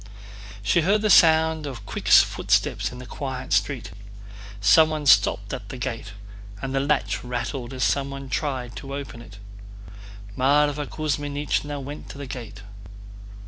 [0.63, 3.91] She heard the sound of quick footsteps in the quiet street.
[4.59, 6.13] Someone stopped at the gate,
[6.59, 9.37] and the latch rattled as someone tried to open it.
[10.35, 12.63] Mávra Kuzmínichna went to the gate.